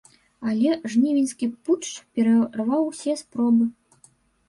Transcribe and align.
Але 0.51 0.71
жнівеньскі 0.93 1.51
путч 1.69 1.85
перарваў 2.17 2.91
усе 2.91 3.13
спробы. 3.25 3.73